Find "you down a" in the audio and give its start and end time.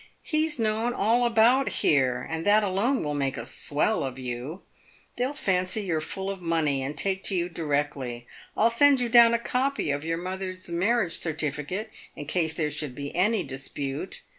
8.99-9.37